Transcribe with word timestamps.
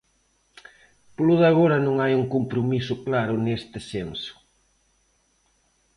Polo 1.15 1.35
de 1.41 1.47
agora 1.51 1.77
non 1.85 1.95
hai 2.01 2.13
un 2.21 2.25
compromiso 2.35 2.93
claro 3.05 3.33
neste 3.45 3.79
senso. 3.91 4.33